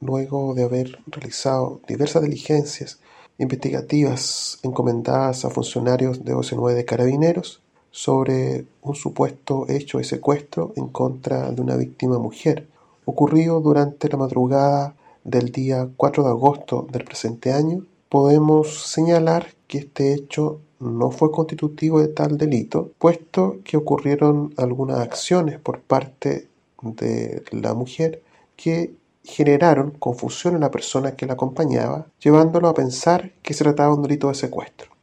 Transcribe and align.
luego 0.00 0.54
de 0.54 0.64
haber 0.64 0.98
realizado 1.06 1.80
diversas 1.86 2.22
diligencias 2.22 2.98
investigativas 3.38 4.58
encomendadas 4.62 5.44
a 5.44 5.50
funcionarios 5.50 6.24
de 6.24 6.34
OC9 6.34 6.74
de 6.74 6.84
Carabineros 6.84 7.62
sobre 7.90 8.66
un 8.82 8.94
supuesto 8.94 9.66
hecho 9.68 9.98
de 9.98 10.04
secuestro 10.04 10.72
en 10.76 10.88
contra 10.88 11.50
de 11.50 11.62
una 11.62 11.76
víctima 11.76 12.18
mujer, 12.18 12.66
ocurrido 13.04 13.60
durante 13.60 14.08
la 14.08 14.18
madrugada 14.18 14.94
del 15.24 15.50
día 15.50 15.88
4 15.96 16.22
de 16.24 16.28
agosto 16.30 16.86
del 16.90 17.04
presente 17.04 17.52
año, 17.52 17.84
podemos 18.08 18.90
señalar 18.90 19.48
que 19.66 19.78
este 19.78 20.14
hecho 20.14 20.60
no 20.80 21.10
fue 21.10 21.30
constitutivo 21.30 22.00
de 22.00 22.08
tal 22.08 22.38
delito, 22.38 22.92
puesto 22.98 23.58
que 23.64 23.76
ocurrieron 23.76 24.54
algunas 24.56 25.00
acciones 25.00 25.58
por 25.58 25.80
parte 25.80 26.48
de 26.82 27.42
la 27.50 27.74
mujer 27.74 28.22
que 28.56 28.92
generaron 29.28 29.90
confusión 29.90 30.54
en 30.54 30.62
la 30.62 30.70
persona 30.70 31.14
que 31.14 31.26
la 31.26 31.34
acompañaba, 31.34 32.06
llevándolo 32.18 32.68
a 32.68 32.74
pensar 32.74 33.32
que 33.42 33.54
se 33.54 33.62
trataba 33.62 33.90
de 33.90 33.96
un 33.96 34.02
delito 34.02 34.28
de 34.28 34.34
secuestro. 34.34 34.97